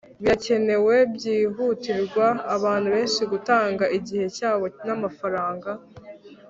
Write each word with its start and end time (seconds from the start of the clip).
birakenewe 0.21 0.95
byihutirwa 1.15 2.25
abantu 2.55 2.87
benshi 2.95 3.21
gutanga 3.31 3.83
igihe 3.97 4.25
cyabo 4.37 4.65
namafaranga 4.85 5.71